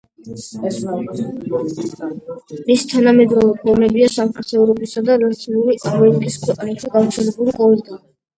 მისი 0.29 2.87
თანამედროვე 2.93 3.51
ფორმებია 3.67 4.09
სამხრეთ 4.15 4.55
ევროპისა 4.63 5.05
და 5.11 5.19
ლათინური 5.25 5.77
ამერიკის 5.93 6.41
ქვეყნებში 6.47 6.93
გავრცელებული 6.97 7.57
კორიდა. 7.61 8.03